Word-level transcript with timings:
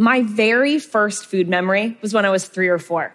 My 0.00 0.22
very 0.22 0.78
first 0.78 1.26
food 1.26 1.48
memory 1.48 1.98
was 2.00 2.14
when 2.14 2.24
I 2.24 2.30
was 2.30 2.46
three 2.46 2.68
or 2.68 2.78
four. 2.78 3.12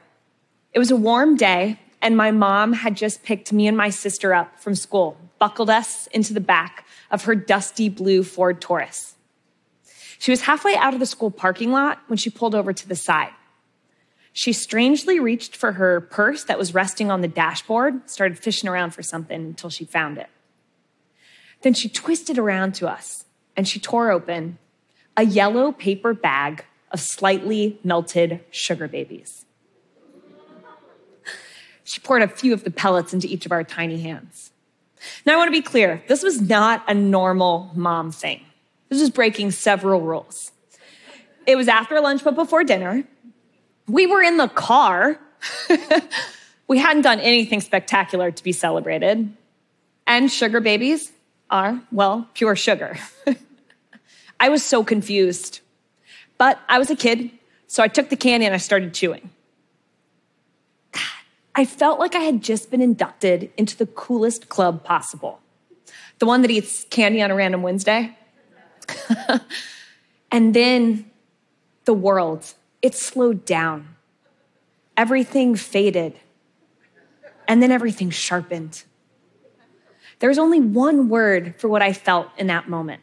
It 0.73 0.79
was 0.79 0.91
a 0.91 0.97
warm 0.97 1.37
day, 1.37 1.79
and 2.01 2.17
my 2.17 2.31
mom 2.31 2.73
had 2.73 2.97
just 2.97 3.23
picked 3.23 3.53
me 3.53 3.67
and 3.67 3.77
my 3.77 3.89
sister 3.89 4.33
up 4.33 4.59
from 4.59 4.75
school, 4.75 5.15
buckled 5.39 5.69
us 5.69 6.07
into 6.07 6.33
the 6.33 6.41
back 6.41 6.85
of 7.09 7.23
her 7.23 7.35
dusty 7.35 7.87
blue 7.87 8.21
Ford 8.21 8.59
Taurus. 8.59 9.15
She 10.19 10.29
was 10.29 10.41
halfway 10.41 10.75
out 10.75 10.93
of 10.93 10.99
the 10.99 11.05
school 11.05 11.31
parking 11.31 11.71
lot 11.71 11.99
when 12.07 12.17
she 12.17 12.29
pulled 12.29 12.53
over 12.53 12.73
to 12.73 12.87
the 12.87 12.97
side. 12.97 13.31
She 14.33 14.51
strangely 14.51 15.21
reached 15.21 15.55
for 15.55 15.71
her 15.73 16.01
purse 16.01 16.43
that 16.43 16.59
was 16.59 16.73
resting 16.73 17.09
on 17.09 17.21
the 17.21 17.29
dashboard, 17.29 18.09
started 18.09 18.37
fishing 18.37 18.69
around 18.69 18.91
for 18.91 19.03
something 19.03 19.39
until 19.39 19.69
she 19.69 19.85
found 19.85 20.17
it. 20.17 20.27
Then 21.61 21.73
she 21.73 21.87
twisted 21.87 22.37
around 22.37 22.75
to 22.75 22.89
us 22.89 23.23
and 23.55 23.65
she 23.65 23.79
tore 23.79 24.11
open 24.11 24.57
a 25.15 25.23
yellow 25.23 25.71
paper 25.71 26.13
bag 26.13 26.65
of 26.93 26.99
slightly 26.99 27.79
melted 27.83 28.39
sugar 28.51 28.87
babies. 28.87 29.45
She 31.83 31.99
poured 31.99 32.21
a 32.21 32.27
few 32.27 32.53
of 32.53 32.63
the 32.63 32.71
pellets 32.71 33.13
into 33.13 33.27
each 33.27 33.45
of 33.45 33.51
our 33.51 33.63
tiny 33.63 33.99
hands. 33.99 34.51
Now, 35.25 35.33
I 35.33 35.37
want 35.37 35.47
to 35.49 35.51
be 35.51 35.61
clear 35.61 36.01
this 36.07 36.23
was 36.23 36.41
not 36.41 36.83
a 36.87 36.93
normal 36.93 37.71
mom 37.75 38.11
thing. 38.11 38.41
This 38.89 39.01
was 39.01 39.09
breaking 39.09 39.51
several 39.51 40.01
rules. 40.01 40.51
It 41.45 41.55
was 41.55 41.67
after 41.67 41.99
lunch, 41.99 42.23
but 42.23 42.35
before 42.35 42.63
dinner. 42.63 43.03
We 43.87 44.07
were 44.07 44.21
in 44.21 44.37
the 44.37 44.47
car. 44.47 45.19
we 46.67 46.77
hadn't 46.77 47.01
done 47.01 47.19
anything 47.19 47.59
spectacular 47.59 48.31
to 48.31 48.43
be 48.43 48.53
celebrated. 48.53 49.35
And 50.07 50.31
sugar 50.31 50.61
babies 50.61 51.11
are, 51.49 51.81
well, 51.91 52.29
pure 52.33 52.55
sugar. 52.55 52.97
I 54.39 54.49
was 54.49 54.63
so 54.63 54.83
confused. 54.83 55.59
But 56.43 56.59
I 56.67 56.77
was 56.77 56.89
a 56.89 56.95
kid, 56.97 57.31
so 57.67 57.81
I 57.81 57.87
took 57.87 58.09
the 58.09 58.17
candy 58.17 58.45
and 58.45 58.53
I 58.53 58.57
started 58.57 58.93
chewing. 58.93 59.29
I 61.55 61.63
felt 61.63 62.01
like 62.01 62.15
I 62.15 62.19
had 62.19 62.43
just 62.43 62.69
been 62.69 62.81
inducted 62.81 63.49
into 63.55 63.77
the 63.77 63.85
coolest 63.85 64.49
club 64.49 64.83
possible 64.83 65.39
the 66.19 66.25
one 66.25 66.41
that 66.41 66.51
eats 66.51 66.85
candy 66.89 67.21
on 67.21 67.31
a 67.31 67.35
random 67.35 67.61
Wednesday. 67.61 68.17
and 70.33 70.53
then 70.53 71.09
the 71.85 71.93
world, 71.93 72.53
it 72.81 72.93
slowed 72.93 73.45
down. 73.45 73.95
Everything 74.97 75.55
faded. 75.55 76.19
And 77.47 77.63
then 77.63 77.71
everything 77.71 78.09
sharpened. 78.09 78.83
There 80.19 80.27
was 80.27 80.37
only 80.37 80.59
one 80.59 81.07
word 81.07 81.55
for 81.57 81.69
what 81.69 81.81
I 81.81 81.93
felt 81.93 82.27
in 82.37 82.47
that 82.47 82.67
moment 82.67 83.01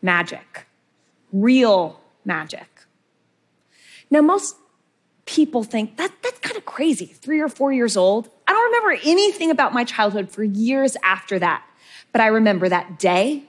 magic, 0.00 0.68
real 1.32 2.01
magic. 2.24 2.68
Now, 4.10 4.20
most 4.20 4.56
people 5.24 5.64
think 5.64 5.96
that 5.96 6.12
that's 6.22 6.38
kind 6.40 6.56
of 6.56 6.64
crazy, 6.64 7.06
three 7.06 7.40
or 7.40 7.48
four 7.48 7.72
years 7.72 7.96
old. 7.96 8.28
I 8.46 8.52
don't 8.52 8.64
remember 8.72 9.00
anything 9.04 9.50
about 9.50 9.72
my 9.72 9.84
childhood 9.84 10.30
for 10.30 10.44
years 10.44 10.96
after 11.02 11.38
that, 11.38 11.64
but 12.12 12.20
I 12.20 12.26
remember 12.26 12.68
that 12.68 12.98
day. 12.98 13.44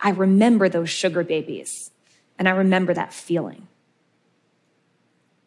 I 0.00 0.10
remember 0.10 0.68
those 0.68 0.88
sugar 0.88 1.22
babies, 1.22 1.90
and 2.38 2.48
I 2.48 2.52
remember 2.52 2.94
that 2.94 3.12
feeling. 3.12 3.68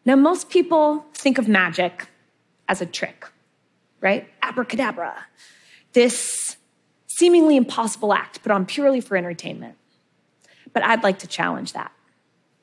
Now, 0.04 0.16
most 0.16 0.48
people 0.48 1.06
think 1.12 1.38
of 1.38 1.48
magic 1.48 2.08
as 2.68 2.80
a 2.80 2.86
trick, 2.86 3.26
right? 4.00 4.28
Abracadabra, 4.42 5.26
this 5.92 6.56
seemingly 7.06 7.56
impossible 7.56 8.12
act 8.12 8.42
put 8.42 8.52
on 8.52 8.66
purely 8.66 9.00
for 9.00 9.16
entertainment. 9.16 9.76
But 10.72 10.82
I'd 10.82 11.02
like 11.02 11.20
to 11.20 11.26
challenge 11.26 11.72
that. 11.72 11.92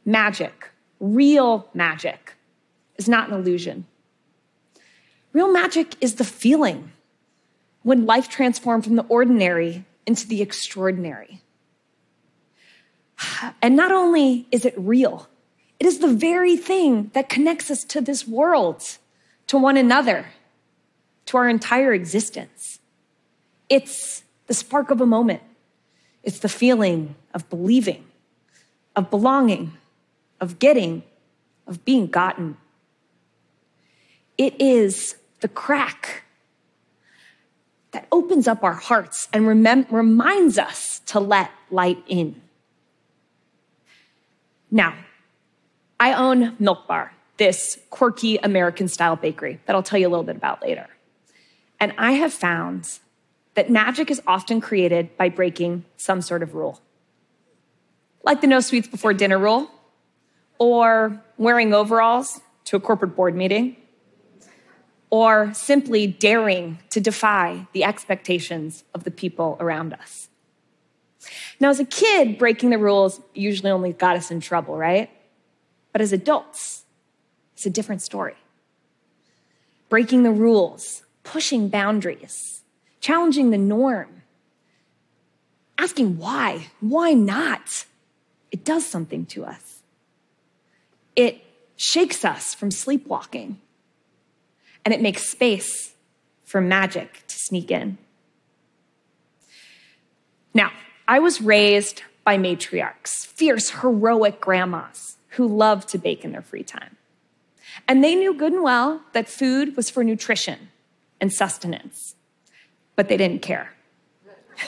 Magic, 0.06 0.72
real 1.00 1.70
magic, 1.74 2.34
is 2.98 3.08
not 3.08 3.30
an 3.30 3.36
illusion. 3.36 3.86
Real 5.34 5.52
magic 5.52 5.96
is 6.02 6.16
the 6.16 6.24
feeling 6.24 6.92
when 7.84 8.06
life 8.06 8.30
transformed 8.30 8.84
from 8.84 8.96
the 8.96 9.04
ordinary 9.04 9.86
into 10.06 10.28
the 10.28 10.42
extraordinary. 10.42 11.42
And 13.62 13.76
not 13.76 13.92
only 13.92 14.48
is 14.52 14.66
it 14.66 14.74
real, 14.78 15.28
it 15.80 15.86
is 15.88 16.00
the 16.00 16.14
very 16.14 16.58
thing 16.58 17.10
that 17.14 17.30
connects 17.30 17.72
us 17.72 17.84
to 17.86 18.02
this 18.02 18.28
world, 18.28 18.84
to 19.48 19.58
one 19.58 19.78
another, 19.78 20.28
to 21.28 21.38
our 21.38 21.50
entire 21.50 21.94
existence. 21.94 22.80
It's 23.70 24.24
the 24.48 24.54
spark 24.54 24.92
of 24.92 25.02
a 25.02 25.06
moment, 25.06 25.42
it's 26.24 26.40
the 26.40 26.50
feeling 26.50 27.16
of 27.34 27.50
believing, 27.50 28.06
of 28.96 29.10
belonging, 29.10 29.74
of 30.42 30.60
getting, 30.60 31.04
of 31.68 31.86
being 31.86 32.08
gotten. 32.08 32.58
It 34.38 34.60
is 34.60 35.16
the 35.40 35.48
crack 35.48 36.24
that 37.92 38.08
opens 38.12 38.48
up 38.48 38.64
our 38.64 38.74
hearts 38.74 39.28
and 39.32 39.48
reminds 39.48 40.58
us 40.58 41.00
to 41.06 41.20
let 41.20 41.52
light 41.70 42.04
in. 42.08 42.42
Now, 44.72 44.96
I 46.00 46.14
own 46.14 46.56
Milk 46.58 46.88
Bar, 46.88 47.14
this 47.38 47.80
quirky 47.90 48.38
American 48.38 48.88
style 48.88 49.16
bakery 49.16 49.60
that 49.66 49.76
I'll 49.76 49.84
tell 49.84 50.00
you 50.00 50.08
a 50.08 50.10
little 50.10 50.24
bit 50.24 50.38
about 50.38 50.62
later. 50.62 50.88
And 51.80 51.94
I 51.98 52.14
have 52.14 52.34
found 52.34 53.00
that 53.56 53.70
magic 53.70 54.10
is 54.10 54.22
often 54.26 54.62
created 54.62 55.16
by 55.18 55.30
breaking 55.30 55.84
some 55.98 56.22
sort 56.22 56.42
of 56.42 56.56
rule, 56.56 56.80
like 58.24 58.40
the 58.40 58.48
no 58.48 58.62
sweets 58.62 58.88
before 58.88 59.14
dinner 59.14 59.38
rule, 59.38 59.70
or 60.62 61.20
wearing 61.40 61.74
overalls 61.74 62.40
to 62.66 62.76
a 62.76 62.80
corporate 62.80 63.16
board 63.16 63.36
meeting, 63.36 63.76
or 65.10 65.52
simply 65.56 66.06
daring 66.06 66.78
to 66.92 67.00
defy 67.00 67.66
the 67.74 67.84
expectations 67.84 68.84
of 68.94 69.04
the 69.04 69.10
people 69.10 69.58
around 69.60 69.92
us. 69.92 70.30
Now, 71.60 71.72
as 71.72 71.80
a 71.80 71.86
kid, 71.86 72.38
breaking 72.38 72.70
the 72.70 72.78
rules 72.78 73.20
usually 73.34 73.72
only 73.72 73.92
got 73.92 74.16
us 74.16 74.30
in 74.30 74.40
trouble, 74.40 74.78
right? 74.78 75.10
But 75.94 76.02
as 76.02 76.14
adults, 76.14 76.84
it's 77.54 77.66
a 77.66 77.72
different 77.72 78.04
story. 78.04 78.36
Breaking 79.90 80.22
the 80.22 80.30
rules, 80.30 81.02
pushing 81.24 81.70
boundaries, 81.70 82.62
challenging 83.00 83.50
the 83.50 83.58
norm, 83.58 84.22
asking 85.80 86.20
why, 86.20 86.68
why 86.82 87.14
not? 87.14 87.86
It 88.52 88.64
does 88.64 88.86
something 88.86 89.26
to 89.26 89.44
us. 89.44 89.81
It 91.16 91.44
shakes 91.76 92.24
us 92.24 92.54
from 92.54 92.72
sleepwalking 92.72 93.60
and 94.86 94.94
it 94.94 95.02
makes 95.02 95.30
space 95.30 95.94
for 96.44 96.62
magic 96.62 97.24
to 97.28 97.36
sneak 97.36 97.72
in. 97.72 97.98
Now, 100.54 100.72
I 101.08 101.20
was 101.20 101.42
raised 101.42 102.04
by 102.24 102.38
matriarchs, 102.38 103.26
fierce, 103.26 103.70
heroic 103.70 104.40
grandmas 104.40 105.18
who 105.30 105.48
loved 105.48 105.90
to 105.90 105.98
bake 105.98 106.24
in 106.24 106.32
their 106.32 106.42
free 106.42 106.64
time. 106.64 106.98
And 107.88 108.04
they 108.04 108.16
knew 108.16 108.34
good 108.34 108.54
and 108.54 108.64
well 108.64 109.02
that 109.14 109.30
food 109.30 109.76
was 109.78 109.90
for 109.90 110.04
nutrition 110.04 110.70
and 111.20 111.32
sustenance, 111.32 112.16
but 112.96 113.08
they 113.08 113.18
didn't 113.18 113.42
care. 113.42 113.74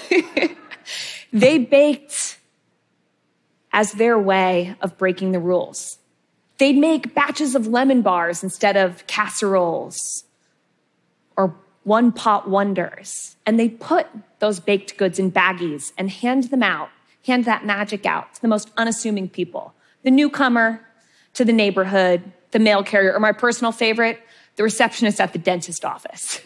they 1.33 1.57
baked 1.57 2.39
as 3.71 3.91
their 3.93 4.17
way 4.17 4.75
of 4.81 4.97
breaking 4.97 5.31
the 5.31 5.39
rules. 5.39 5.97
They'd 6.63 6.77
make 6.77 7.13
batches 7.13 7.55
of 7.55 7.67
lemon 7.67 8.01
bars 8.03 8.41
instead 8.41 8.77
of 8.77 9.05
casseroles 9.05 10.23
or 11.35 11.53
one 11.83 12.13
pot 12.13 12.49
wonders. 12.49 13.35
And 13.45 13.59
they'd 13.59 13.81
put 13.81 14.07
those 14.39 14.61
baked 14.61 14.95
goods 14.95 15.19
in 15.19 15.29
baggies 15.29 15.91
and 15.97 16.09
hand 16.09 16.45
them 16.45 16.63
out, 16.63 16.87
hand 17.25 17.43
that 17.43 17.65
magic 17.65 18.05
out 18.05 18.35
to 18.35 18.41
the 18.41 18.47
most 18.47 18.71
unassuming 18.77 19.27
people 19.27 19.73
the 20.03 20.11
newcomer 20.11 20.79
to 21.33 21.43
the 21.43 21.51
neighborhood, 21.51 22.31
the 22.51 22.59
mail 22.59 22.81
carrier, 22.81 23.13
or 23.13 23.19
my 23.19 23.33
personal 23.33 23.73
favorite, 23.73 24.21
the 24.55 24.63
receptionist 24.63 25.19
at 25.19 25.33
the 25.33 25.39
dentist 25.39 25.83
office. 25.83 26.39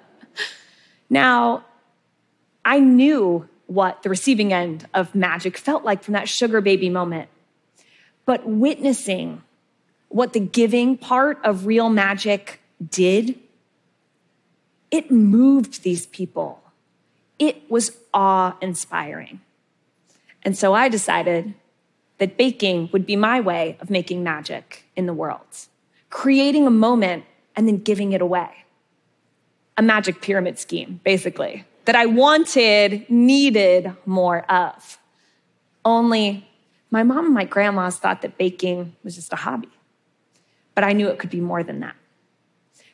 now, 1.10 1.62
I 2.64 2.80
knew 2.80 3.46
what 3.66 4.02
the 4.02 4.08
receiving 4.08 4.54
end 4.54 4.88
of 4.94 5.14
magic 5.14 5.58
felt 5.58 5.84
like 5.84 6.02
from 6.02 6.12
that 6.12 6.26
sugar 6.26 6.62
baby 6.62 6.88
moment 6.88 7.28
but 8.26 8.46
witnessing 8.46 9.42
what 10.08 10.32
the 10.32 10.40
giving 10.40 10.96
part 10.96 11.38
of 11.44 11.66
real 11.66 11.88
magic 11.88 12.60
did, 12.88 13.38
it 14.90 15.10
moved 15.10 15.82
these 15.82 16.06
people. 16.06 16.60
It 17.38 17.70
was 17.70 17.96
awe 18.12 18.56
inspiring. 18.60 19.40
And 20.42 20.56
so 20.56 20.74
I 20.74 20.88
decided 20.88 21.54
that 22.18 22.36
baking 22.36 22.90
would 22.92 23.06
be 23.06 23.16
my 23.16 23.40
way 23.40 23.76
of 23.80 23.88
making 23.88 24.22
magic 24.22 24.84
in 24.96 25.06
the 25.06 25.14
world, 25.14 25.66
creating 26.10 26.66
a 26.66 26.70
moment 26.70 27.24
and 27.56 27.66
then 27.66 27.78
giving 27.78 28.12
it 28.12 28.20
away. 28.20 28.50
A 29.76 29.82
magic 29.82 30.20
pyramid 30.20 30.58
scheme, 30.58 31.00
basically, 31.04 31.64
that 31.86 31.94
I 31.94 32.06
wanted, 32.06 33.08
needed 33.08 33.96
more 34.04 34.40
of. 34.50 34.98
Only 35.84 36.49
My 36.90 37.02
mom 37.02 37.26
and 37.26 37.34
my 37.34 37.44
grandmas 37.44 37.96
thought 37.96 38.22
that 38.22 38.36
baking 38.36 38.96
was 39.04 39.14
just 39.14 39.32
a 39.32 39.36
hobby, 39.36 39.70
but 40.74 40.84
I 40.84 40.92
knew 40.92 41.08
it 41.08 41.18
could 41.18 41.30
be 41.30 41.40
more 41.40 41.62
than 41.62 41.80
that. 41.80 41.94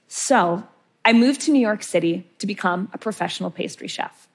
So 0.08 0.66
I 1.04 1.12
moved 1.12 1.42
to 1.42 1.52
New 1.52 1.60
York 1.60 1.82
City 1.82 2.26
to 2.38 2.46
become 2.46 2.90
a 2.92 2.98
professional 2.98 3.50
pastry 3.50 3.88
chef. 3.88 4.28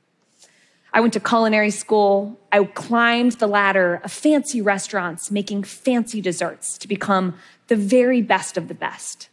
I 0.94 1.00
went 1.00 1.14
to 1.14 1.20
culinary 1.20 1.70
school. 1.70 2.40
I 2.52 2.64
climbed 2.64 3.34
the 3.34 3.48
ladder 3.48 4.02
of 4.04 4.12
fancy 4.12 4.62
restaurants 4.62 5.32
making 5.32 5.64
fancy 5.64 6.22
desserts 6.22 6.78
to 6.80 6.88
become 6.88 7.36
the 7.68 7.78
very 7.78 8.22
best 8.22 8.58
of 8.58 8.68
the 8.68 8.74
best. 8.74 9.30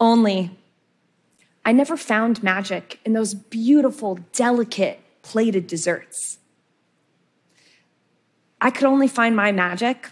Only 0.00 0.56
I 1.64 1.72
never 1.72 1.96
found 1.96 2.42
magic 2.42 3.00
in 3.04 3.12
those 3.12 3.34
beautiful, 3.34 4.18
delicate, 4.32 5.00
plated 5.22 5.66
desserts. 5.66 6.38
I 8.64 8.70
could 8.70 8.84
only 8.84 9.08
find 9.08 9.36
my 9.36 9.52
magic 9.52 10.08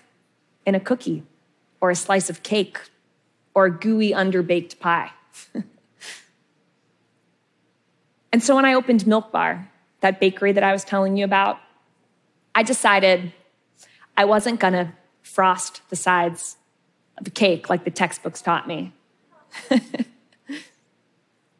in 0.67 0.75
a 0.75 0.81
cookie 0.81 1.23
or 1.81 1.91
a 1.91 1.97
slice 1.97 2.29
of 2.29 2.43
cake 2.43 2.79
or 3.55 3.65
a 3.65 3.71
gooey 3.71 4.11
underbaked 4.11 4.79
pie. 4.79 5.11
and 8.31 8.43
so 8.43 8.55
when 8.55 8.67
I 8.67 8.75
opened 8.75 9.07
Milk 9.07 9.33
Bar, 9.33 9.71
that 10.01 10.21
bakery 10.21 10.53
that 10.53 10.63
I 10.63 10.73
was 10.73 10.85
telling 10.85 11.17
you 11.17 11.25
about, 11.25 11.61
I 12.55 12.63
decided 12.63 13.33
I 14.19 14.27
wasn't 14.27 14.61
gonna 14.61 14.93
frost 15.23 15.81
the 15.89 15.97
sides 15.97 16.59
of 17.17 17.25
the 17.25 17.31
cake 17.31 17.71
like 17.71 17.85
the 17.85 17.91
textbooks 17.91 18.43
taught 18.43 18.69
me. 18.69 18.93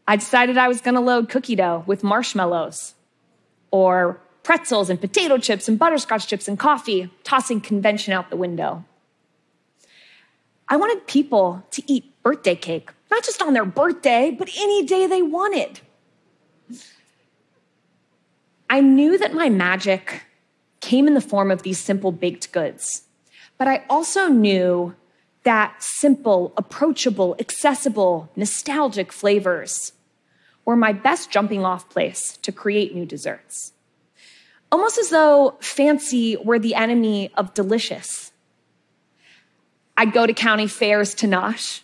I 0.07 0.17
decided 0.17 0.59
I 0.59 0.69
was 0.69 0.83
gonna 0.83 1.01
load 1.01 1.31
cookie 1.31 1.57
dough 1.57 1.85
with 1.87 2.05
marshmallows 2.05 2.93
or 3.71 4.21
pretzels 4.43 4.91
and 4.91 5.01
potato 5.01 5.39
chips 5.39 5.69
and 5.69 5.79
butterscotch 5.79 6.27
chips 6.27 6.49
and 6.49 6.59
coffee, 6.59 7.11
tossing 7.25 7.61
convention 7.61 8.13
out 8.13 8.31
the 8.31 8.37
window. 8.37 8.85
I 10.69 10.77
wanted 10.77 11.07
people 11.07 11.65
to 11.73 11.83
eat 11.87 12.13
birthday 12.23 12.57
cake, 12.57 12.91
not 13.11 13.25
just 13.25 13.43
on 13.43 13.53
their 13.53 13.65
birthday, 13.65 14.31
but 14.31 14.49
any 14.57 14.85
day 14.85 15.07
they 15.07 15.23
wanted. 15.23 15.81
I 18.71 18.81
knew 18.81 19.19
that 19.19 19.35
my 19.35 19.51
magic 19.51 20.23
came 20.81 21.07
in 21.07 21.15
the 21.15 21.21
form 21.21 21.51
of 21.51 21.63
these 21.63 21.79
simple 21.79 22.11
baked 22.11 22.53
goods, 22.53 23.03
but 23.59 23.69
I 23.69 23.85
also 23.91 24.29
knew 24.29 24.95
that 25.45 25.75
simple, 25.83 26.53
approachable, 26.57 27.37
accessible, 27.39 28.31
nostalgic 28.37 29.13
flavors 29.13 29.93
were 30.65 30.77
my 30.77 30.93
best 30.93 31.31
jumping 31.31 31.65
off 31.65 31.91
place 31.91 32.39
to 32.39 32.53
create 32.53 32.95
new 32.95 33.05
desserts 33.05 33.73
almost 34.73 34.97
as 34.97 35.11
though 35.11 35.57
fancy 35.61 36.37
were 36.37 36.59
the 36.59 36.75
enemy 36.75 37.31
of 37.37 37.53
delicious. 37.53 38.33
I'd 39.97 40.15
go 40.15 40.27
to 40.27 40.33
county 40.33 40.67
fairs 40.67 41.15
to 41.17 41.27
nosh. 41.27 41.83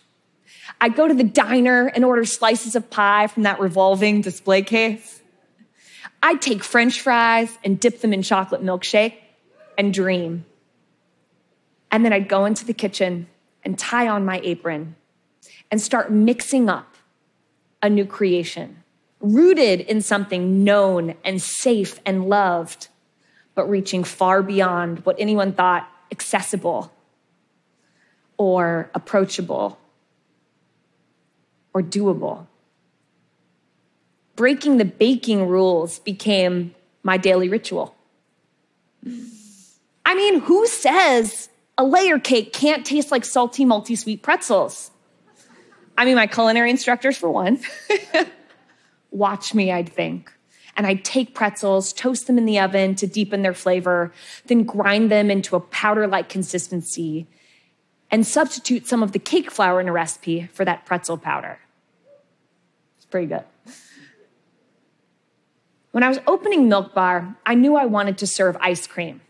I'd 0.81 0.95
go 0.95 1.07
to 1.07 1.13
the 1.13 1.23
diner 1.23 1.85
and 1.87 2.03
order 2.03 2.25
slices 2.25 2.75
of 2.75 2.89
pie 2.89 3.27
from 3.27 3.43
that 3.43 3.59
revolving 3.59 4.21
display 4.21 4.63
case. 4.63 5.21
I'd 6.23 6.41
take 6.41 6.63
french 6.63 6.99
fries 6.99 7.55
and 7.63 7.79
dip 7.79 8.01
them 8.01 8.11
in 8.11 8.23
chocolate 8.23 8.63
milkshake 8.63 9.15
and 9.77 9.93
dream. 9.93 10.45
And 11.91 12.03
then 12.03 12.11
I'd 12.11 12.27
go 12.27 12.45
into 12.45 12.65
the 12.65 12.73
kitchen 12.73 13.27
and 13.63 13.77
tie 13.77 14.07
on 14.07 14.25
my 14.25 14.41
apron 14.43 14.95
and 15.69 15.79
start 15.79 16.11
mixing 16.11 16.69
up 16.69 16.95
a 17.81 17.89
new 17.89 18.05
creation 18.05 18.83
rooted 19.21 19.81
in 19.81 20.01
something 20.01 20.63
known 20.63 21.15
and 21.23 21.41
safe 21.41 21.99
and 22.05 22.29
loved, 22.29 22.87
but 23.55 23.69
reaching 23.69 24.03
far 24.03 24.41
beyond 24.41 25.05
what 25.05 25.15
anyone 25.19 25.53
thought 25.53 25.89
accessible 26.11 26.91
or 28.37 28.89
approachable 28.95 29.77
or 31.73 31.81
doable. 31.81 32.47
Breaking 34.35 34.77
the 34.77 34.85
baking 34.85 35.47
rules 35.47 35.99
became 35.99 36.73
my 37.03 37.17
daily 37.17 37.49
ritual. 37.49 37.95
I 40.05 40.15
mean, 40.15 40.39
who 40.39 40.65
says 40.65 41.49
a 41.77 41.83
layer 41.83 42.19
cake 42.19 42.53
can't 42.53 42.85
taste 42.85 43.11
like 43.11 43.25
salty, 43.25 43.65
multi 43.65 43.95
sweet 43.95 44.23
pretzels? 44.23 44.91
I 45.97 46.05
mean, 46.05 46.15
my 46.15 46.27
culinary 46.27 46.69
instructors, 46.69 47.17
for 47.17 47.29
one. 47.29 47.59
Watch 49.11 49.53
me, 49.53 49.71
I'd 49.71 49.89
think. 49.89 50.31
And 50.77 50.85
I'd 50.85 51.03
take 51.03 51.33
pretzels, 51.33 51.91
toast 51.91 52.27
them 52.27 52.37
in 52.37 52.45
the 52.45 52.59
oven 52.59 52.95
to 52.95 53.07
deepen 53.07 53.41
their 53.41 53.53
flavor, 53.53 54.13
then 54.45 54.63
grind 54.63 55.11
them 55.11 55.29
into 55.29 55.55
a 55.55 55.59
powder 55.59 56.07
like 56.07 56.29
consistency, 56.29 57.27
and 58.11 58.25
substitute 58.25 58.87
some 58.87 59.03
of 59.03 59.11
the 59.11 59.19
cake 59.19 59.51
flour 59.51 59.81
in 59.81 59.87
a 59.87 59.91
recipe 59.91 60.47
for 60.53 60.63
that 60.65 60.85
pretzel 60.85 61.17
powder. 61.17 61.59
It's 62.97 63.05
pretty 63.05 63.27
good. 63.27 63.43
When 65.91 66.03
I 66.03 66.07
was 66.07 66.19
opening 66.27 66.69
Milk 66.69 66.93
Bar, 66.93 67.35
I 67.45 67.55
knew 67.55 67.75
I 67.75 67.85
wanted 67.85 68.19
to 68.19 68.27
serve 68.27 68.55
ice 68.61 68.85
cream, 68.87 69.21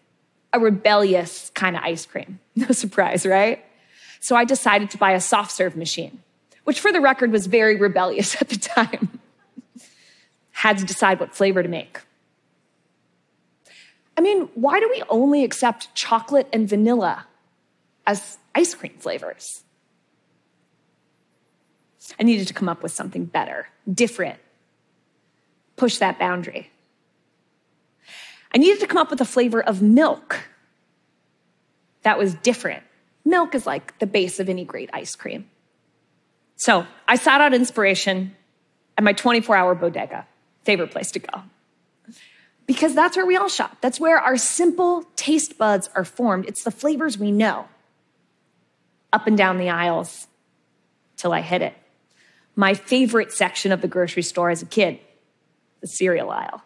a 0.52 0.60
rebellious 0.60 1.52
kind 1.56 1.76
of 1.76 1.84
ice 1.84 2.06
cream. 2.06 2.40
No 2.56 2.68
surprise, 2.72 3.26
right? 3.26 3.64
So 4.20 4.36
I 4.36 4.44
decided 4.44 4.90
to 4.92 4.98
buy 4.98 5.14
a 5.14 5.22
soft 5.22 5.52
serve 5.52 5.78
machine, 5.78 6.22
which 6.66 6.82
for 6.82 6.92
the 6.92 7.00
record 7.00 7.32
was 7.32 7.48
very 7.48 7.78
rebellious 7.78 8.36
at 8.42 8.50
the 8.50 8.58
time 8.58 9.19
had 10.60 10.78
to 10.78 10.84
decide 10.84 11.22
what 11.22 11.34
flavor 11.34 11.64
to 11.64 11.70
make. 11.70 12.02
I 14.18 14.22
mean, 14.22 14.50
why 14.56 14.82
do 14.82 14.90
we 14.90 15.02
only 15.08 15.46
accept 15.46 15.96
chocolate 15.96 16.50
and 16.52 16.68
vanilla 16.68 17.28
as 18.06 18.38
ice 18.54 18.76
cream 18.76 18.92
flavors? 19.00 19.64
I 22.20 22.24
needed 22.24 22.50
to 22.50 22.54
come 22.54 22.68
up 22.68 22.84
with 22.84 22.92
something 22.92 23.24
better, 23.24 23.70
different, 23.90 24.38
push 25.78 25.98
that 26.00 26.20
boundary. 26.20 26.70
I 28.54 28.58
needed 28.58 28.82
to 28.82 28.88
come 28.88 28.98
up 28.98 29.12
with 29.12 29.22
a 29.22 29.26
flavor 29.26 29.62
of 29.62 29.82
milk 29.82 30.42
that 32.02 32.18
was 32.18 32.34
different. 32.34 32.84
Milk 33.24 33.56
is 33.56 33.66
like 33.66 33.98
the 34.00 34.08
base 34.08 34.42
of 34.42 34.50
any 34.50 34.66
great 34.66 34.90
ice 34.92 35.16
cream. 35.16 35.50
So 36.58 36.86
I 37.08 37.16
sought 37.16 37.40
out 37.40 37.54
inspiration 37.54 38.36
at 38.98 39.06
my 39.06 39.14
24 39.14 39.56
hour 39.56 39.74
bodega 39.74 40.28
favorite 40.70 40.92
place 40.92 41.10
to 41.10 41.18
go. 41.18 41.42
Because 42.68 42.94
that's 42.94 43.18
where 43.18 43.26
we 43.26 43.36
all 43.36 43.50
shop. 43.50 43.78
That's 43.82 44.00
where 44.00 44.20
our 44.20 44.38
simple 44.38 45.04
taste 45.16 45.58
buds 45.58 45.90
are 45.96 46.06
formed. 46.06 46.46
It's 46.46 46.64
the 46.64 46.70
flavors 46.70 47.18
we 47.18 47.32
know. 47.32 47.68
Up 49.12 49.26
and 49.26 49.36
down 49.36 49.58
the 49.58 49.72
aisles 49.72 50.28
till 51.18 51.34
I 51.34 51.42
hit 51.42 51.64
it. 51.64 51.74
My 52.56 52.76
favorite 52.76 53.32
section 53.32 53.72
of 53.72 53.82
the 53.82 53.88
grocery 53.88 54.22
store 54.22 54.52
as 54.52 54.62
a 54.62 54.68
kid, 54.68 55.00
the 55.82 55.88
cereal 55.88 56.30
aisle. 56.30 56.62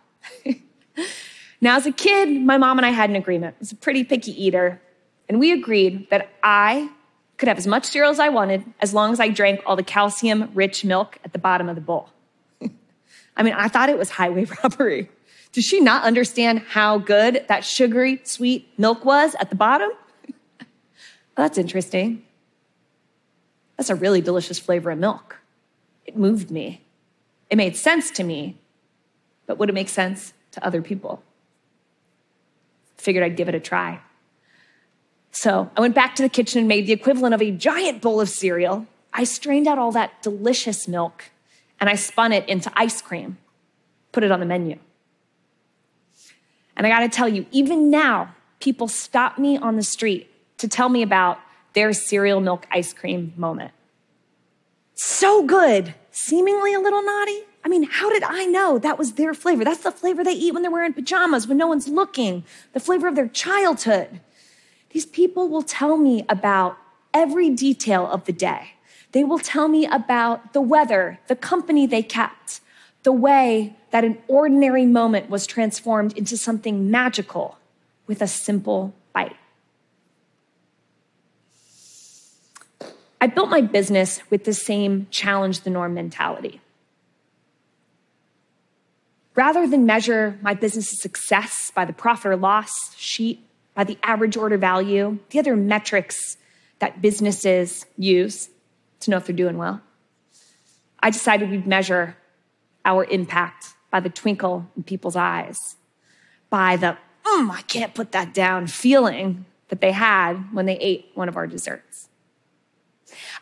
now, 1.62 1.78
as 1.78 1.86
a 1.86 1.94
kid, 1.94 2.30
my 2.42 2.58
mom 2.58 2.78
and 2.78 2.86
I 2.86 2.90
had 2.90 3.10
an 3.10 3.16
agreement. 3.16 3.56
I 3.56 3.60
was 3.60 3.72
a 3.72 3.78
pretty 3.78 4.04
picky 4.04 4.32
eater, 4.32 4.82
and 5.30 5.40
we 5.40 5.54
agreed 5.54 6.10
that 6.10 6.30
I 6.44 6.90
could 7.38 7.48
have 7.48 7.58
as 7.58 7.68
much 7.68 7.86
cereal 7.86 8.12
as 8.12 8.20
I 8.20 8.28
wanted 8.28 8.66
as 8.82 8.94
long 8.94 9.14
as 9.14 9.22
I 9.22 9.30
drank 9.30 9.62
all 9.66 9.78
the 9.78 9.84
calcium 9.84 10.52
rich 10.54 10.84
milk 10.84 11.18
at 11.24 11.32
the 11.32 11.40
bottom 11.40 11.70
of 11.70 11.76
the 11.76 11.82
bowl. 11.82 12.10
I 13.36 13.44
mean, 13.44 13.54
I 13.54 13.68
thought 13.68 13.90
it 13.90 13.98
was 13.98 14.10
highway 14.10 14.46
robbery. 14.64 15.10
Does 15.52 15.66
she 15.66 15.80
not 15.80 16.04
understand 16.04 16.60
how 16.60 16.98
good 16.98 17.46
that 17.48 17.64
sugary, 17.64 18.22
sweet 18.24 18.68
milk 18.78 19.06
was 19.06 19.36
at 19.40 19.50
the 19.50 19.56
bottom? 19.56 19.92
well, 20.20 20.68
that's 21.36 21.58
interesting. 21.58 22.24
That's 23.78 23.90
a 23.90 23.96
really 23.96 24.22
delicious 24.22 24.60
flavor 24.60 24.92
of 24.92 25.00
milk. 25.00 25.40
It 26.06 26.18
moved 26.18 26.52
me. 26.52 26.82
It 27.50 27.56
made 27.56 27.76
sense 27.76 28.10
to 28.12 28.24
me, 28.24 28.58
but 29.46 29.58
would 29.58 29.70
it 29.70 29.74
make 29.74 29.90
sense 29.90 30.34
to 30.52 30.66
other 30.66 30.82
people? 30.82 31.22
Figured 32.98 33.24
I'd 33.24 33.36
give 33.36 33.50
it 33.50 33.56
a 33.56 33.60
try. 33.60 34.00
So 35.32 35.70
I 35.76 35.82
went 35.82 35.96
back 35.96 36.16
to 36.16 36.24
the 36.24 36.30
kitchen 36.30 36.60
and 36.60 36.68
made 36.68 36.88
the 36.88 36.94
equivalent 36.94 37.34
of 37.34 37.42
a 37.42 37.52
giant 37.52 38.02
bowl 38.02 38.22
of 38.22 38.30
cereal. 38.30 38.88
I 39.12 39.24
strained 39.24 39.68
out 39.68 39.78
all 39.78 39.92
that 39.92 40.22
delicious 40.22 40.88
milk 40.88 41.26
and 41.80 41.90
I 41.90 41.96
spun 41.96 42.32
it 42.32 42.48
into 42.48 42.72
ice 42.76 43.02
cream, 43.02 43.38
put 44.12 44.24
it 44.24 44.32
on 44.32 44.40
the 44.40 44.46
menu. 44.46 44.80
And 46.76 46.88
I 46.88 46.90
gotta 46.90 47.10
tell 47.10 47.28
you, 47.28 47.46
even 47.52 47.90
now, 47.90 48.36
people 48.60 48.88
stop 48.88 49.38
me 49.38 49.58
on 49.58 49.76
the 49.76 49.84
street 49.84 50.30
to 50.58 50.68
tell 50.68 50.90
me 50.90 51.02
about 51.02 51.40
their 51.74 51.94
cereal 51.94 52.40
milk 52.40 52.66
ice 52.72 52.94
cream 52.94 53.34
moment. 53.36 53.72
So 54.94 55.44
good, 55.44 55.94
seemingly 56.12 56.74
a 56.74 56.80
little 56.80 57.04
naughty. 57.04 57.42
I 57.66 57.70
mean, 57.70 57.84
how 57.84 58.10
did 58.10 58.24
I 58.24 58.46
know 58.46 58.78
that 58.80 58.98
was 58.98 59.14
their 59.14 59.34
flavor? 59.34 59.64
That's 59.64 59.84
the 59.84 59.92
flavor 59.92 60.24
they 60.24 60.34
eat 60.34 60.54
when 60.54 60.62
they're 60.62 60.72
wearing 60.72 60.94
pajamas, 60.94 61.48
when 61.48 61.58
no 61.58 61.68
one's 61.68 61.88
looking, 61.88 62.44
the 62.74 62.80
flavor 62.80 63.08
of 63.08 63.16
their 63.16 63.28
childhood. 63.28 64.20
These 64.92 65.06
people 65.06 65.50
will 65.50 65.64
tell 65.64 65.98
me 65.98 66.26
about 66.30 66.78
every 67.14 67.50
detail 67.50 68.06
of 68.06 68.26
the 68.26 68.34
day. 68.34 68.74
They 69.14 69.24
will 69.24 69.40
tell 69.40 69.68
me 69.68 69.86
about 69.86 70.54
the 70.54 70.62
weather, 70.62 71.20
the 71.28 71.36
company 71.36 71.86
they 71.86 72.02
kept, 72.02 72.62
the 73.04 73.12
way 73.12 73.76
that 73.92 74.04
an 74.04 74.18
ordinary 74.28 74.86
moment 74.86 75.30
was 75.30 75.46
transformed 75.46 76.18
into 76.18 76.36
something 76.36 76.90
magical 76.90 77.58
with 78.08 78.22
a 78.22 78.28
simple 78.28 78.94
bite. 79.14 79.36
I 83.22 83.28
built 83.28 83.50
my 83.50 83.62
business 83.62 84.20
with 84.32 84.46
the 84.46 84.54
same 84.54 85.08
challenge 85.12 85.62
the 85.62 85.70
norm 85.70 85.94
mentality. 85.94 86.60
Rather 89.36 89.68
than 89.68 89.86
measure 89.86 90.40
my 90.42 90.56
business's 90.56 91.02
success 91.02 91.72
by 91.74 91.86
the 91.86 91.94
profit 91.94 92.32
or 92.32 92.36
loss 92.36 92.96
sheet, 92.98 93.46
by 93.76 93.84
the 93.84 93.98
average 94.02 94.38
order 94.38 94.58
value, 94.58 95.20
the 95.30 95.40
other 95.40 95.56
metrics 95.56 96.38
that 96.80 97.02
businesses 97.02 97.86
use 97.98 98.50
to 99.06 99.12
know 99.12 99.18
if 99.18 99.26
they're 99.26 99.36
doing 99.36 99.58
well, 99.58 99.82
I 101.00 101.10
decided 101.10 101.50
we'd 101.50 101.68
measure 101.68 102.18
our 102.86 103.06
impact 103.06 103.74
by 103.92 104.00
the 104.00 104.10
twinkle 104.10 104.70
in 104.76 104.84
people's 104.84 105.16
eyes, 105.16 105.76
by 106.50 106.76
the, 106.78 106.98
mm, 107.26 107.52
I 107.52 107.62
can't 107.68 107.94
put 107.94 108.12
that 108.12 108.34
down 108.34 108.68
feeling 108.68 109.46
that 109.70 109.82
they 109.82 109.92
had 109.92 110.54
when 110.54 110.66
they 110.66 110.78
ate 110.78 111.12
one 111.14 111.30
of 111.30 111.38
our 111.38 111.48
desserts. 111.48 112.10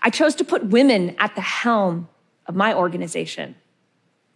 I 0.01 0.10
chose 0.10 0.36
to 0.36 0.44
put 0.44 0.65
women 0.65 1.15
at 1.18 1.36
the 1.36 1.41
helm 1.41 2.10
of 2.48 2.56
my 2.56 2.74
organization 2.74 3.56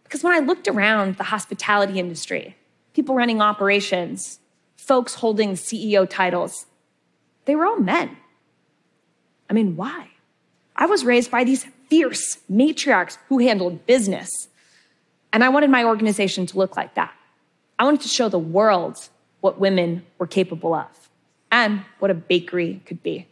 because 0.03 0.23
when 0.23 0.33
I 0.33 0.39
looked 0.39 0.67
around 0.67 1.17
the 1.17 1.23
hospitality 1.23 1.99
industry, 1.99 2.55
people 2.93 3.15
running 3.15 3.41
operations, 3.41 4.39
folks 4.77 5.15
holding 5.15 5.53
CEO 5.53 6.07
titles, 6.09 6.67
they 7.45 7.55
were 7.55 7.65
all 7.65 7.79
men. 7.79 8.15
I 9.49 9.53
mean, 9.53 9.75
why? 9.75 10.09
I 10.75 10.85
was 10.85 11.05
raised 11.05 11.31
by 11.31 11.43
these 11.43 11.65
fierce 11.89 12.37
matriarchs 12.51 13.17
who 13.29 13.39
handled 13.39 13.85
business. 13.85 14.47
And 15.31 15.43
I 15.43 15.49
wanted 15.49 15.69
my 15.69 15.83
organization 15.83 16.45
to 16.47 16.57
look 16.57 16.75
like 16.75 16.95
that. 16.95 17.13
I 17.77 17.83
wanted 17.83 18.01
to 18.01 18.07
show 18.07 18.29
the 18.29 18.39
world 18.39 19.09
what 19.41 19.59
women 19.59 20.05
were 20.17 20.27
capable 20.27 20.73
of 20.73 20.87
and 21.51 21.81
what 21.99 22.11
a 22.11 22.13
bakery 22.13 22.81
could 22.85 23.03
be. 23.03 23.27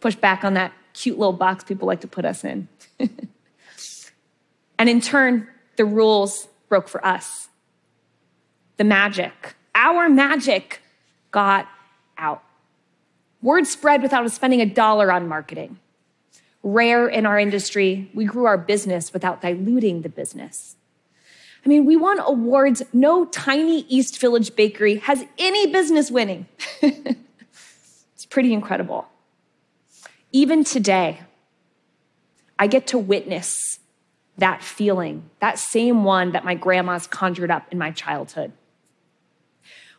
Push 0.00 0.16
back 0.16 0.44
on 0.44 0.54
that 0.54 0.72
cute 0.94 1.18
little 1.18 1.32
box 1.32 1.64
people 1.64 1.86
like 1.86 2.00
to 2.00 2.08
put 2.08 2.24
us 2.24 2.44
in. 2.44 2.68
and 4.78 4.88
in 4.88 5.00
turn, 5.00 5.48
the 5.76 5.84
rules 5.84 6.48
broke 6.68 6.88
for 6.88 7.04
us. 7.04 7.48
The 8.76 8.84
magic, 8.84 9.54
our 9.74 10.08
magic, 10.08 10.80
got 11.30 11.68
out. 12.16 12.42
Word 13.42 13.66
spread 13.66 14.02
without 14.02 14.24
us 14.24 14.34
spending 14.34 14.60
a 14.60 14.66
dollar 14.66 15.12
on 15.12 15.28
marketing. 15.28 15.78
Rare 16.62 17.08
in 17.08 17.24
our 17.26 17.38
industry, 17.38 18.10
we 18.12 18.24
grew 18.24 18.44
our 18.44 18.58
business 18.58 19.12
without 19.12 19.40
diluting 19.40 20.02
the 20.02 20.08
business. 20.08 20.76
I 21.64 21.68
mean, 21.68 21.84
we 21.84 21.96
won 21.96 22.18
awards 22.20 22.82
no 22.92 23.26
tiny 23.26 23.80
East 23.88 24.18
Village 24.20 24.54
bakery 24.56 24.96
has 24.96 25.24
any 25.38 25.70
business 25.70 26.10
winning. 26.10 26.46
it's 26.82 28.26
pretty 28.28 28.52
incredible. 28.52 29.06
Even 30.32 30.64
today, 30.64 31.20
I 32.58 32.66
get 32.66 32.86
to 32.88 32.98
witness 32.98 33.78
that 34.38 34.62
feeling, 34.62 35.28
that 35.40 35.58
same 35.58 36.04
one 36.04 36.32
that 36.32 36.44
my 36.44 36.54
grandma's 36.54 37.06
conjured 37.06 37.50
up 37.50 37.66
in 37.70 37.78
my 37.78 37.90
childhood. 37.90 38.52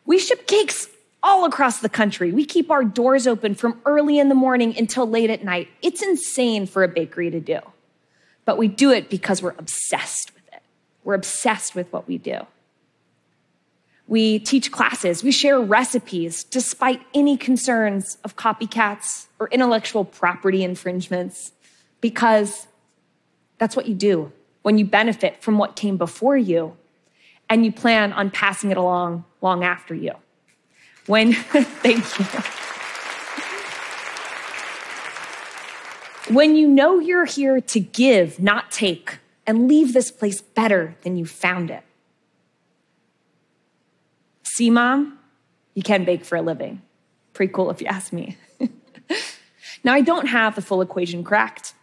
We 0.06 0.18
ship 0.18 0.48
cakes 0.48 0.88
all 1.23 1.45
across 1.45 1.79
the 1.79 1.89
country. 1.89 2.31
We 2.31 2.45
keep 2.45 2.71
our 2.71 2.83
doors 2.83 3.27
open 3.27 3.55
from 3.55 3.79
early 3.85 4.17
in 4.19 4.29
the 4.29 4.35
morning 4.35 4.75
until 4.77 5.07
late 5.07 5.29
at 5.29 5.43
night. 5.43 5.67
It's 5.81 6.01
insane 6.01 6.65
for 6.65 6.83
a 6.83 6.87
bakery 6.87 7.29
to 7.29 7.39
do, 7.39 7.59
but 8.45 8.57
we 8.57 8.67
do 8.67 8.91
it 8.91 9.09
because 9.09 9.41
we're 9.41 9.55
obsessed 9.57 10.33
with 10.33 10.47
it. 10.53 10.61
We're 11.03 11.13
obsessed 11.13 11.75
with 11.75 11.91
what 11.93 12.07
we 12.07 12.17
do. 12.17 12.47
We 14.07 14.39
teach 14.39 14.71
classes, 14.71 15.23
we 15.23 15.31
share 15.31 15.59
recipes 15.59 16.43
despite 16.43 17.01
any 17.13 17.37
concerns 17.37 18.17
of 18.25 18.35
copycats 18.35 19.27
or 19.39 19.47
intellectual 19.49 20.03
property 20.03 20.63
infringements 20.63 21.53
because 22.01 22.67
that's 23.57 23.75
what 23.75 23.87
you 23.87 23.95
do 23.95 24.33
when 24.63 24.77
you 24.77 24.85
benefit 24.85 25.41
from 25.41 25.57
what 25.57 25.75
came 25.75 25.95
before 25.95 26.35
you 26.35 26.75
and 27.49 27.63
you 27.63 27.71
plan 27.71 28.11
on 28.11 28.31
passing 28.31 28.71
it 28.71 28.77
along 28.77 29.23
long 29.41 29.63
after 29.63 29.95
you. 29.95 30.13
When, 31.08 31.34
thank 31.34 32.20
you. 32.20 32.25
When 36.34 36.55
you 36.55 36.67
know 36.67 37.00
you're 37.00 37.25
here 37.25 37.60
to 37.60 37.79
give, 37.79 38.39
not 38.39 38.72
take, 38.72 39.20
and 39.46 39.67
leave 39.67 39.93
this 39.93 40.12
place 40.12 40.41
better 40.41 40.96
than 41.01 41.17
you 41.17 41.25
found 41.25 41.72
it. 41.72 41.84
See, 44.43 44.70
mom, 44.70 45.17
you 45.74 45.84
can 45.84 46.05
bake 46.05 46.24
for 46.24 46.36
a 46.36 46.41
living. 46.41 46.81
Pretty 47.34 47.51
cool 47.51 47.70
if 47.70 47.81
you 47.81 47.88
ask 47.88 48.13
me. 48.13 48.38
now, 49.84 49.93
I 49.93 50.01
don't 50.01 50.27
have 50.27 50.55
the 50.55 50.62
full 50.62 50.81
equation 50.81 51.24
cracked. 51.24 51.74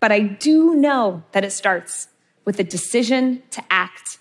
But 0.00 0.10
I 0.10 0.20
do 0.20 0.74
know 0.74 1.22
that 1.32 1.44
it 1.44 1.52
starts 1.52 2.08
with 2.44 2.58
a 2.58 2.64
decision 2.64 3.42
to 3.50 3.62
act. 3.70 4.18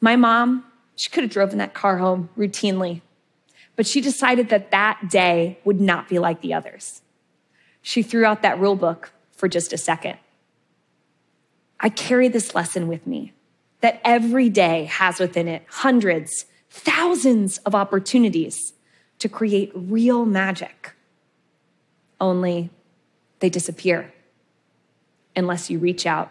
My 0.00 0.16
mom, 0.16 0.64
she 0.96 1.10
could 1.10 1.24
have 1.24 1.32
driven 1.32 1.58
that 1.58 1.72
car 1.72 1.96
home 1.96 2.28
routinely, 2.36 3.00
but 3.80 3.86
she 3.86 4.02
decided 4.02 4.50
that 4.50 4.72
that 4.72 5.08
day 5.08 5.58
would 5.64 5.80
not 5.80 6.06
be 6.06 6.18
like 6.18 6.42
the 6.42 6.52
others. 6.52 7.00
She 7.80 8.02
threw 8.02 8.26
out 8.26 8.42
that 8.42 8.60
rule 8.60 8.76
book 8.76 9.10
for 9.32 9.48
just 9.48 9.72
a 9.72 9.78
second. 9.78 10.18
I 11.80 11.88
carry 11.88 12.28
this 12.28 12.54
lesson 12.54 12.88
with 12.88 13.06
me 13.06 13.32
that 13.80 13.98
every 14.04 14.50
day 14.50 14.84
has 14.84 15.18
within 15.18 15.48
it 15.48 15.64
hundreds, 15.66 16.44
thousands 16.68 17.56
of 17.64 17.74
opportunities 17.74 18.74
to 19.18 19.30
create 19.30 19.72
real 19.74 20.26
magic. 20.26 20.92
Only 22.20 22.68
they 23.38 23.48
disappear 23.48 24.12
unless 25.34 25.70
you 25.70 25.78
reach 25.78 26.04
out 26.04 26.30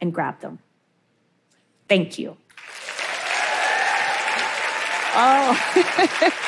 and 0.00 0.12
grab 0.12 0.40
them. 0.40 0.58
Thank 1.88 2.18
you. 2.18 2.36
Oh. 5.14 6.42